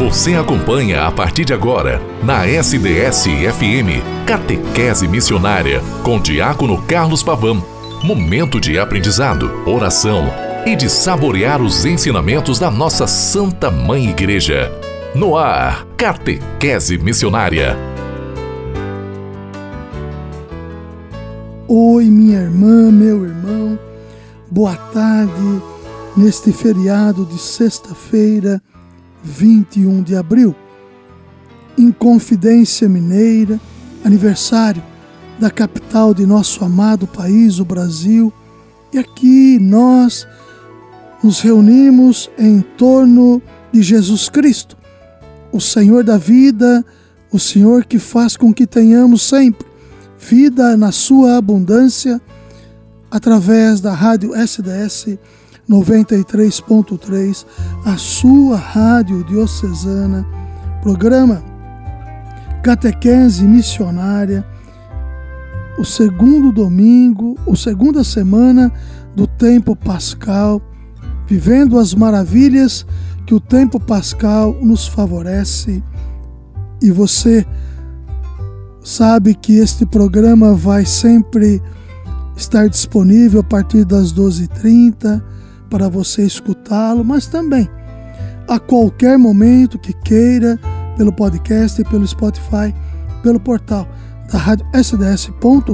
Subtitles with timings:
[0.00, 7.62] Você acompanha a partir de agora, na SDS-FM, Catequese Missionária, com Diácono Carlos Pavão.
[8.02, 10.24] Momento de aprendizado, oração
[10.64, 14.72] e de saborear os ensinamentos da nossa Santa Mãe Igreja.
[15.14, 17.76] No ar, Catequese Missionária.
[21.68, 23.78] Oi, minha irmã, meu irmão,
[24.50, 25.60] boa tarde
[26.16, 28.62] neste feriado de sexta-feira
[29.22, 30.54] 21 de abril.
[31.76, 33.60] Inconfidência Mineira,
[34.04, 34.82] aniversário
[35.38, 38.32] da capital de nosso amado país, o Brasil.
[38.92, 40.26] E aqui nós
[41.22, 43.40] nos reunimos em torno
[43.72, 44.76] de Jesus Cristo,
[45.52, 46.84] o Senhor da vida,
[47.30, 49.70] o Senhor que faz com que tenhamos sempre
[50.20, 52.20] vida na sua abundância,
[53.10, 55.18] através da rádio SDS
[55.70, 57.46] 93.3,
[57.84, 60.26] a sua rádio diocesana,
[60.82, 61.44] programa
[62.60, 64.44] Catequese Missionária,
[65.78, 68.72] o segundo domingo, o segunda semana
[69.14, 70.60] do tempo pascal,
[71.28, 72.84] vivendo as maravilhas
[73.24, 75.84] que o tempo pascal nos favorece.
[76.82, 77.46] E você
[78.82, 81.62] sabe que este programa vai sempre
[82.36, 85.22] estar disponível a partir das 12h30
[85.70, 87.70] para você escutá-lo, mas também
[88.50, 90.58] a qualquer momento que queira,
[90.96, 92.74] pelo podcast, pelo Spotify,
[93.22, 93.86] pelo portal
[94.30, 95.70] da rádio sds.com.br.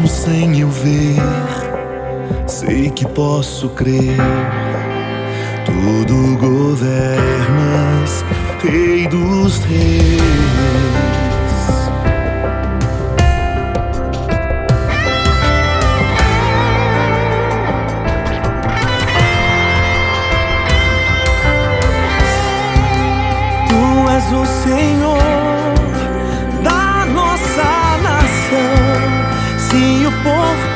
[0.00, 1.16] Mesmo sem eu ver,
[2.46, 4.16] sei que posso crer.
[5.66, 8.24] Tudo governas,
[8.62, 11.19] Rei dos Reis.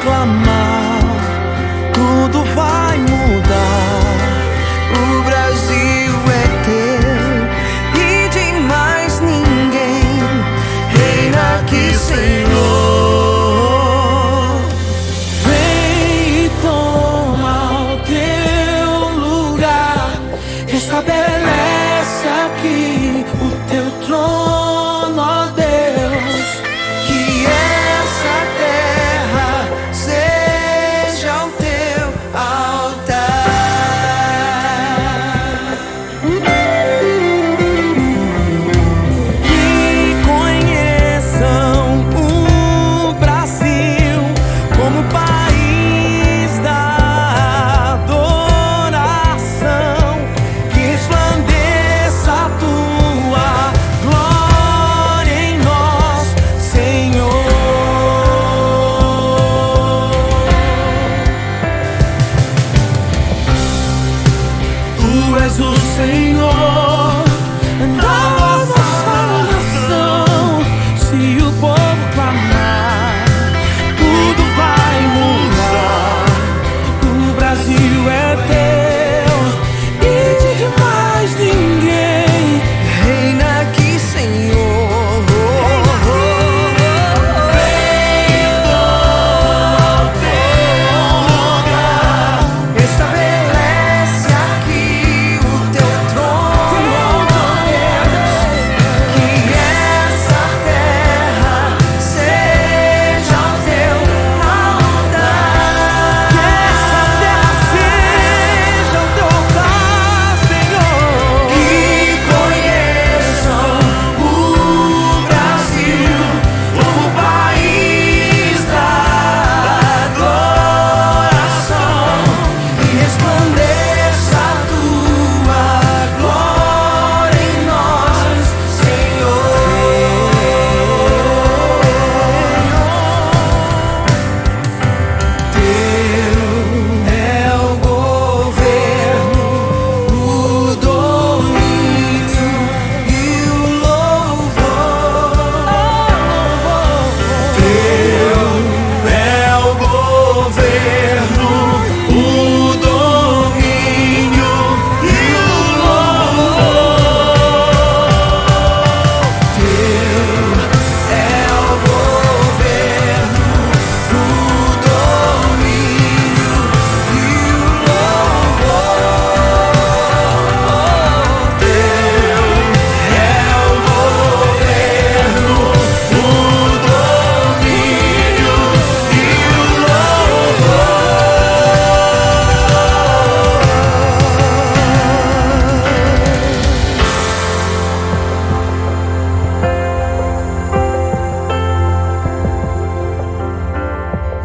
[0.04, 0.44] tua mão.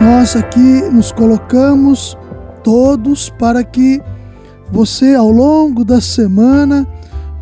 [0.09, 2.17] Nós aqui nos colocamos
[2.63, 4.01] todos para que
[4.71, 6.87] você, ao longo da semana,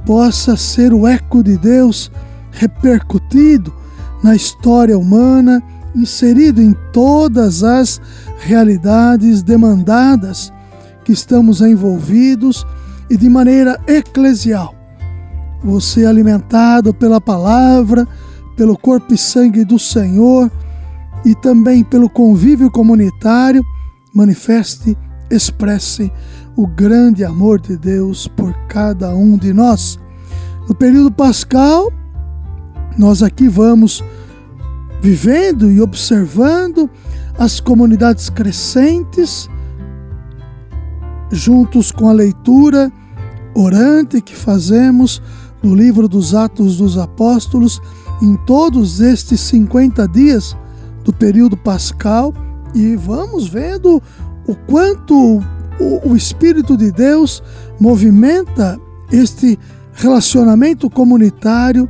[0.05, 2.11] possa ser o eco de Deus
[2.51, 3.73] repercutido
[4.21, 5.63] na história humana,
[5.95, 8.01] inserido em todas as
[8.39, 10.51] realidades demandadas
[11.05, 12.67] que estamos envolvidos
[13.09, 14.75] e de maneira eclesial.
[15.63, 18.05] Você alimentado pela palavra,
[18.57, 20.51] pelo corpo e sangue do Senhor
[21.25, 23.63] e também pelo convívio comunitário,
[24.13, 24.97] manifeste,
[25.29, 26.11] expresse
[26.55, 29.99] o grande amor de Deus por cada um de nós.
[30.67, 31.91] No período pascal,
[32.97, 34.03] nós aqui vamos
[35.01, 36.89] vivendo e observando
[37.37, 39.49] as comunidades crescentes,
[41.31, 42.91] juntos com a leitura
[43.53, 45.21] orante que fazemos
[45.61, 47.81] no livro dos Atos dos Apóstolos,
[48.21, 50.55] em todos estes 50 dias
[51.07, 52.33] do período pascal,
[52.75, 54.03] e vamos vendo
[54.45, 55.41] o quanto
[55.79, 57.41] o, o Espírito de Deus
[57.79, 58.77] movimenta
[59.09, 59.57] este
[59.93, 61.89] relacionamento comunitário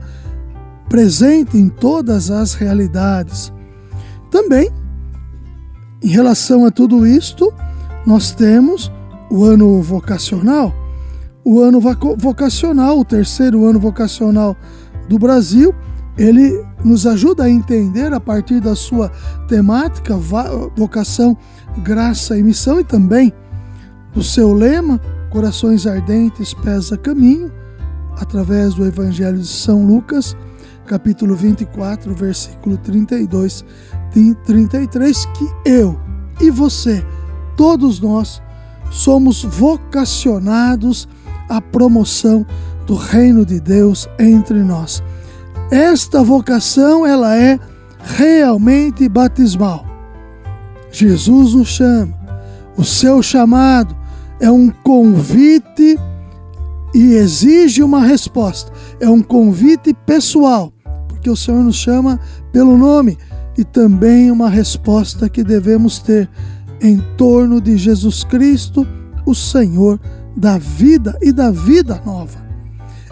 [0.88, 3.52] presente em todas as realidades.
[4.30, 4.69] Também,
[6.04, 7.52] em relação a tudo isto,
[8.06, 8.92] nós temos
[9.31, 10.72] o ano vocacional.
[11.44, 14.56] O ano vocacional, o terceiro ano vocacional
[15.10, 15.74] do Brasil,
[16.18, 19.12] ele nos ajuda a entender a partir da sua
[19.48, 20.16] temática,
[20.75, 21.38] vocação,
[21.84, 23.31] graça e missão, e também
[24.14, 25.00] do seu lema,
[25.30, 27.52] Corações Ardentes, Pés a Caminho,
[28.19, 30.36] através do Evangelho de São Lucas,
[30.88, 33.64] capítulo 24, versículo 32
[34.16, 36.00] e 33, que eu
[36.42, 37.06] e você,
[37.56, 38.42] todos nós,
[38.90, 41.08] somos vocacionados
[41.50, 42.46] à promoção
[42.86, 45.04] do reino de Deus entre nós.
[45.72, 47.60] Esta vocação, ela é
[48.00, 49.86] realmente batismal.
[50.92, 52.16] Jesus nos chama.
[52.78, 53.96] O seu chamado
[54.40, 56.00] é um convite
[56.94, 58.72] e exige uma resposta.
[59.00, 60.72] É um convite pessoal,
[61.08, 62.19] porque o Senhor nos chama
[62.52, 63.18] pelo nome
[63.58, 66.30] e também uma resposta que devemos ter
[66.81, 68.88] em torno de Jesus Cristo,
[69.25, 70.00] o Senhor
[70.36, 72.38] da vida e da vida nova.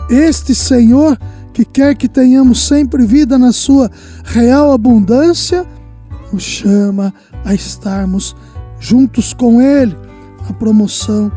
[0.09, 1.17] Este Senhor
[1.55, 3.89] que quer que tenhamos sempre vida na sua
[4.25, 5.65] real abundância,
[6.33, 7.13] nos chama
[7.45, 8.35] a estarmos
[8.77, 9.95] juntos com Ele
[10.45, 11.31] na promoção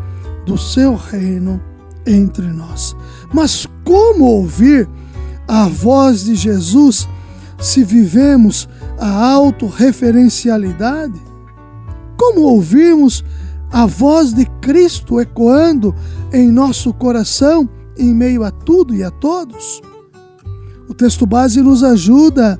[0.44, 1.62] do seu reino
[2.04, 2.96] entre nós.
[3.32, 4.88] Mas como ouvir
[5.46, 7.08] a voz de Jesus
[7.56, 11.22] se vivemos a autorreferencialidade?
[12.16, 13.24] Como ouvirmos
[13.70, 15.94] a voz de Cristo ecoando
[16.32, 19.80] em nosso coração em meio a tudo e a todos?
[20.88, 22.58] O texto base nos ajuda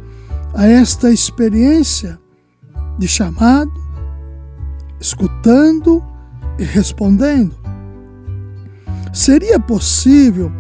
[0.55, 2.19] a esta experiência
[2.99, 3.73] de chamado,
[5.01, 6.05] escutando
[6.59, 7.57] e respondendo.
[9.15, 10.53] Seria possível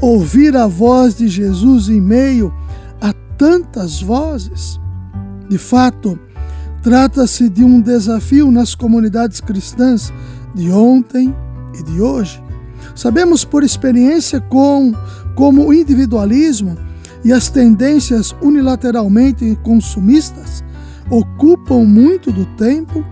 [0.00, 2.54] ouvir a voz de Jesus em meio
[3.00, 4.80] a tantas vozes?
[5.48, 6.18] De fato,
[6.82, 10.10] trata-se de um desafio nas comunidades cristãs
[10.54, 11.34] de ontem
[11.78, 12.42] e de hoje.
[12.94, 14.94] Sabemos por experiência com,
[15.34, 16.78] como o individualismo
[17.24, 20.64] e as tendências unilateralmente consumistas
[21.10, 23.04] ocupam muito do tempo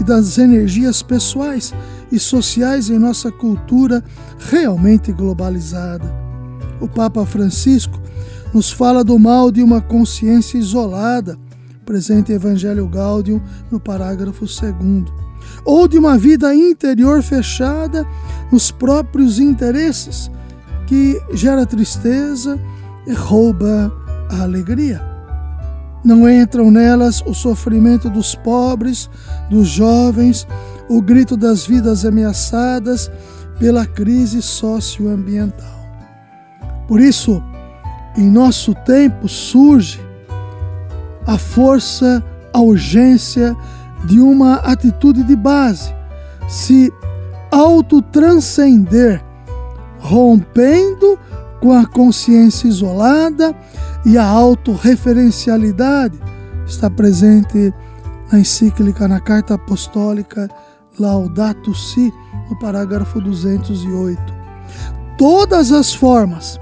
[0.00, 1.74] e das energias pessoais
[2.12, 4.04] e sociais em nossa cultura
[4.38, 6.14] realmente globalizada.
[6.80, 8.00] O Papa Francisco
[8.54, 11.36] nos fala do mal de uma consciência isolada,
[11.84, 14.58] presente em Evangelho Gaudium no parágrafo 2,
[15.64, 18.06] ou de uma vida interior fechada
[18.52, 20.30] nos próprios interesses,
[20.86, 22.58] que gera tristeza
[23.12, 23.92] rouba
[24.30, 25.00] a alegria.
[26.04, 29.10] Não entram nelas o sofrimento dos pobres,
[29.50, 30.46] dos jovens,
[30.88, 33.10] o grito das vidas ameaçadas
[33.58, 35.78] pela crise socioambiental.
[36.86, 37.42] Por isso,
[38.16, 40.00] em nosso tempo surge
[41.26, 43.54] a força, a urgência
[44.06, 45.92] de uma atitude de base,
[46.48, 46.92] se
[47.50, 49.22] autotranscender,
[49.98, 51.18] rompendo
[51.60, 53.54] com a consciência isolada
[54.04, 56.18] e a autorreferencialidade
[56.66, 57.72] está presente
[58.30, 60.48] na encíclica, na carta apostólica
[60.98, 62.12] Laudato Si,
[62.50, 64.20] no parágrafo 208.
[65.16, 66.58] Todas as formas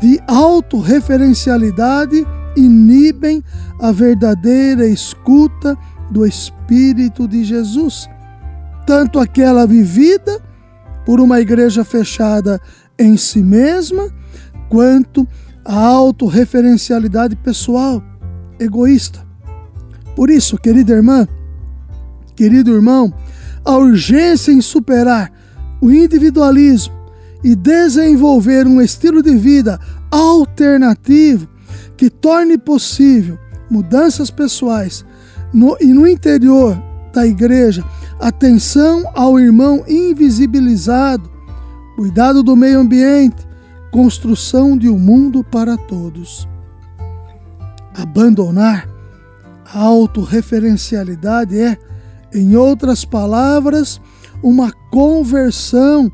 [0.00, 3.42] de autorreferencialidade inibem
[3.80, 5.76] a verdadeira escuta
[6.10, 8.08] do Espírito de Jesus,
[8.86, 10.40] tanto aquela vivida
[11.04, 12.60] por uma igreja fechada
[12.98, 14.10] em si mesma,
[14.68, 15.26] quanto
[15.64, 18.02] a autorreferencialidade pessoal,
[18.58, 19.24] egoísta.
[20.14, 21.26] Por isso, querida irmã,
[22.36, 23.14] Querido irmão,
[23.64, 25.32] a urgência em superar
[25.80, 26.94] o individualismo
[27.42, 29.78] e desenvolver um estilo de vida
[30.10, 31.48] alternativo
[31.96, 33.38] que torne possível
[33.70, 35.04] mudanças pessoais
[35.52, 36.76] no, e no interior
[37.12, 37.84] da igreja,
[38.18, 41.30] atenção ao irmão invisibilizado,
[41.94, 43.46] cuidado do meio ambiente,
[43.90, 46.48] construção de um mundo para todos.
[47.96, 48.88] Abandonar
[49.64, 51.78] a autorreferencialidade é,
[52.32, 54.00] em outras palavras,
[54.42, 56.10] uma conversão,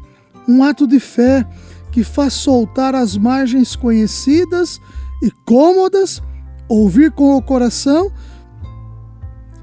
[0.47, 1.47] um ato de fé
[1.91, 4.79] que faz soltar as margens conhecidas
[5.23, 6.23] e cômodas,
[6.69, 8.13] ouvir com o coração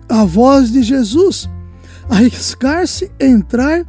[0.10, 1.50] a voz de Jesus,
[2.10, 3.86] arriscar-se entrar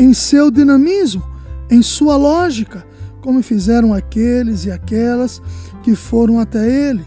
[0.00, 1.22] em seu dinamismo,
[1.68, 2.86] em sua lógica,
[3.20, 5.42] como fizeram aqueles e aquelas
[5.82, 7.04] que foram até ele.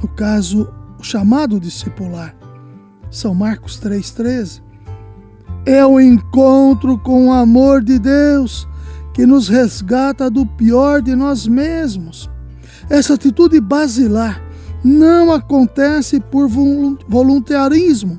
[0.00, 2.34] No caso, o chamado discipular.
[3.10, 4.62] São Marcos 3,13.
[5.66, 8.66] É o encontro com o amor de Deus
[9.12, 12.30] que nos resgata do pior de nós mesmos.
[12.88, 14.42] Essa atitude basilar
[14.82, 18.18] não acontece por voluntarismo,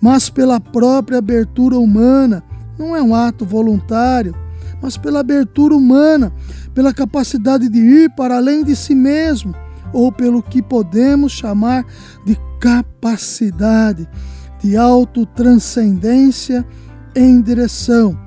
[0.00, 2.44] mas pela própria abertura humana.
[2.78, 4.34] Não é um ato voluntário,
[4.80, 6.32] mas pela abertura humana,
[6.72, 9.54] pela capacidade de ir para além de si mesmo,
[9.92, 11.84] ou pelo que podemos chamar
[12.24, 14.08] de capacidade
[14.60, 16.64] de autotranscendência
[17.14, 18.18] em direção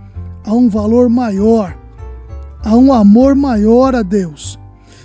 [0.44, 1.78] a um valor maior,
[2.64, 4.60] a um amor maior a Deus.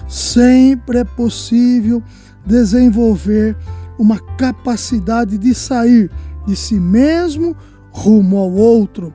[0.09, 2.03] Sempre é possível
[2.45, 3.57] desenvolver
[3.99, 6.11] uma capacidade de sair
[6.47, 7.57] de si mesmo
[7.91, 9.13] rumo ao outro.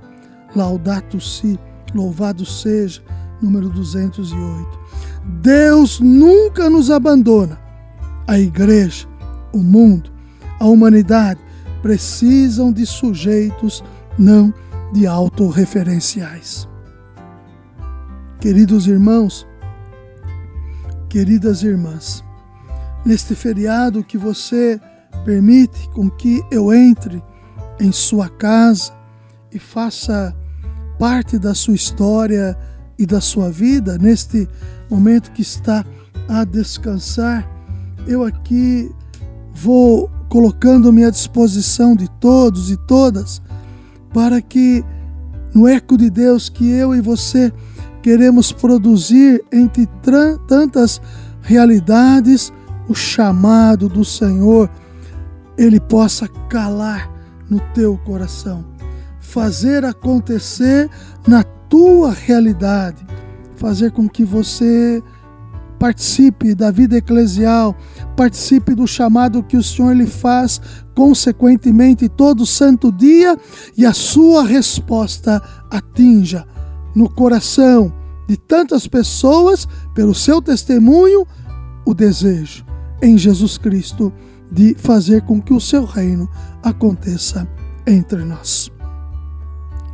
[0.56, 1.60] Laudato si,
[1.94, 3.02] louvado seja,
[3.42, 4.80] número 208.
[5.42, 7.60] Deus nunca nos abandona.
[8.28, 9.08] A igreja,
[9.54, 10.12] o mundo,
[10.60, 11.40] a humanidade
[11.82, 13.84] precisam de sujeitos,
[14.18, 14.54] não
[14.94, 16.68] de autorreferenciais.
[18.40, 19.48] Queridos irmãos,
[21.10, 22.24] queridas irmãs,
[23.06, 24.80] neste feriado que você
[25.26, 27.24] permite com que eu entre
[27.80, 28.94] em sua casa
[29.52, 30.36] e faça
[31.02, 32.56] parte da sua história
[32.96, 34.48] e da sua vida, neste
[34.88, 35.84] momento que está
[36.30, 37.50] a descansar,
[38.06, 38.88] eu aqui
[39.52, 43.42] vou colocando-me à disposição de todos e todas
[44.14, 44.86] para que
[45.56, 47.52] no eco de Deus que eu e você
[48.04, 49.90] queremos produzir entre
[50.48, 51.02] tantas
[51.42, 52.54] realidades
[52.88, 54.70] o chamado do Senhor,
[55.58, 57.12] ele possa calar
[57.50, 58.64] no teu coração,
[59.32, 60.90] fazer acontecer
[61.26, 63.08] na tua realidade,
[63.56, 65.02] fazer com que você
[65.80, 67.74] participe da vida eclesial,
[68.18, 70.60] participe do chamado que o Senhor lhe faz
[70.94, 73.38] consequentemente todo santo dia
[73.78, 76.46] e a sua resposta atinja
[76.94, 77.92] no coração
[78.28, 81.26] de tantas pessoas, pelo seu testemunho,
[81.86, 82.66] o desejo
[83.02, 84.12] em Jesus Cristo
[84.52, 86.30] de fazer com que o seu reino
[86.62, 87.48] aconteça
[87.88, 88.70] entre nós.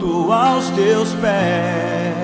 [0.00, 2.14] junto aos teus pés,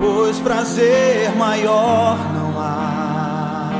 [0.00, 3.70] pois prazer maior não há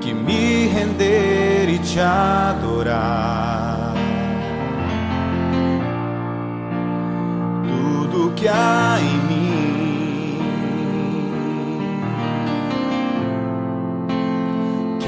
[0.00, 3.52] que me render e te adorar.
[8.34, 9.31] que há em mim.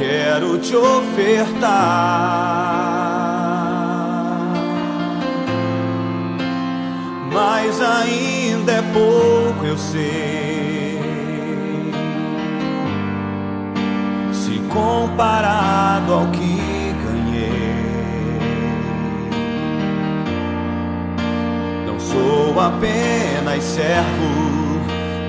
[0.07, 1.65] Quero te ofertar
[7.33, 11.01] mas ainda é pouco, eu sei.
[14.31, 16.55] Se comparado ao que
[21.99, 24.81] sou apenas servo,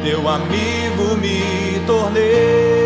[0.03, 2.84] teu amigo me tornei.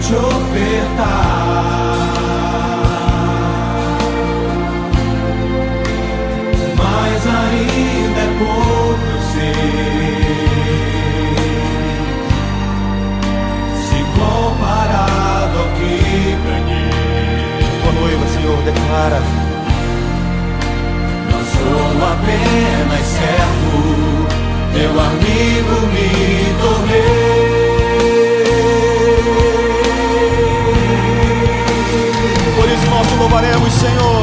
[0.00, 1.90] te ofertar.
[6.76, 9.54] Mas ainda é pouco ser.
[13.86, 15.94] Se comparado ao que
[16.46, 16.90] ganhei.
[17.82, 19.20] boa noiva, Senhor, declara.
[21.30, 23.76] Não sou apenas servo,
[24.72, 26.08] meu amigo me
[26.60, 27.49] tornei.
[33.80, 34.19] Senhor.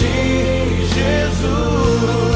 [0.00, 2.29] de Jesus.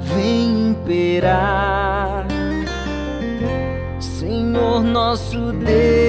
[0.00, 2.26] vem imperar,
[4.00, 6.03] Senhor nosso Deus.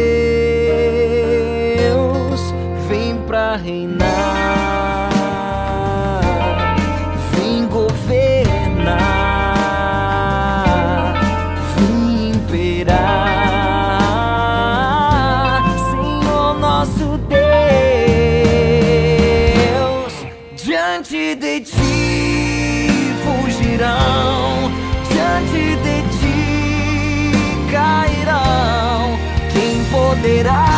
[30.25, 30.74] that I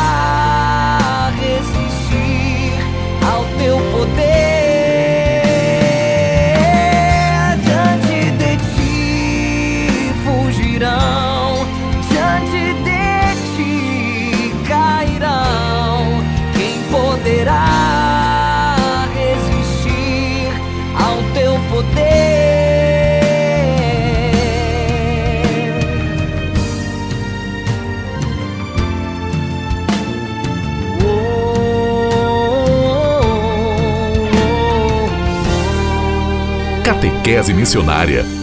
[37.27, 38.36] catequese missionária.